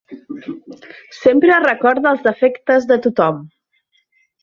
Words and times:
Sempre 1.17 1.61
recorda 1.69 2.09
els 2.15 2.27
defectes 2.31 2.91
de 2.93 3.01
tothom. 3.07 3.43